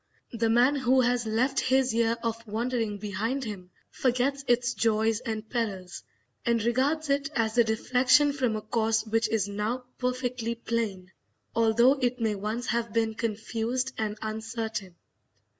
The 0.31 0.49
man 0.49 0.77
who 0.77 1.01
has 1.01 1.27
left 1.27 1.59
his 1.59 1.93
year 1.93 2.17
of 2.23 2.47
wandering 2.47 2.97
behind 2.97 3.43
him 3.43 3.69
forgets 3.91 4.43
its 4.47 4.73
joys 4.73 5.19
and 5.19 5.47
perils, 5.47 6.01
and 6.43 6.63
regards 6.63 7.07
it 7.11 7.29
as 7.35 7.55
a 7.59 7.63
deflection 7.63 8.33
from 8.33 8.55
a 8.55 8.61
course 8.63 9.05
which 9.05 9.29
is 9.29 9.47
now 9.47 9.83
perfectly 9.99 10.55
plain, 10.55 11.11
although 11.55 11.99
it 12.01 12.19
may 12.19 12.33
once 12.33 12.65
have 12.65 12.91
been 12.91 13.13
confused 13.13 13.93
and 13.95 14.17
uncertain. 14.23 14.95